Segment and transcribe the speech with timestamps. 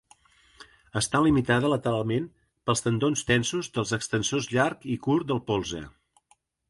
[1.01, 2.25] Està limitada lateralment
[2.69, 5.83] pels tendons tensos dels extensors llarg i curt del polze.